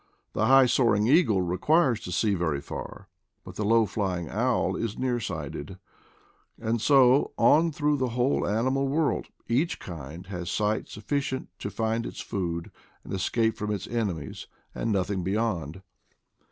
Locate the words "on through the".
7.37-8.09